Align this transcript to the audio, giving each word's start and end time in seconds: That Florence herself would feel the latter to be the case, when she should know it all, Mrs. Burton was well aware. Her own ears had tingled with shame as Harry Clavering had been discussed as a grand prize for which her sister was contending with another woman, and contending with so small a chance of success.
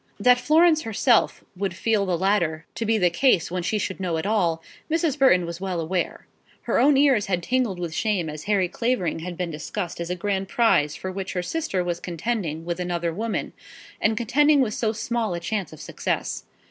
That 0.19 0.39
Florence 0.39 0.81
herself 0.81 1.43
would 1.55 1.75
feel 1.75 2.07
the 2.07 2.17
latter 2.17 2.65
to 2.73 2.87
be 2.87 2.97
the 2.97 3.11
case, 3.11 3.51
when 3.51 3.61
she 3.61 3.77
should 3.77 3.99
know 3.99 4.17
it 4.17 4.25
all, 4.25 4.63
Mrs. 4.89 5.15
Burton 5.19 5.45
was 5.45 5.61
well 5.61 5.79
aware. 5.79 6.25
Her 6.63 6.79
own 6.79 6.97
ears 6.97 7.27
had 7.27 7.43
tingled 7.43 7.77
with 7.79 7.93
shame 7.93 8.27
as 8.27 8.45
Harry 8.45 8.67
Clavering 8.67 9.19
had 9.19 9.37
been 9.37 9.51
discussed 9.51 10.01
as 10.01 10.09
a 10.09 10.15
grand 10.15 10.47
prize 10.47 10.95
for 10.95 11.11
which 11.11 11.33
her 11.33 11.43
sister 11.43 11.83
was 11.83 11.99
contending 11.99 12.65
with 12.65 12.79
another 12.79 13.13
woman, 13.13 13.53
and 14.01 14.17
contending 14.17 14.59
with 14.59 14.73
so 14.73 14.91
small 14.91 15.35
a 15.35 15.39
chance 15.39 15.71
of 15.71 15.79
success. 15.79 16.45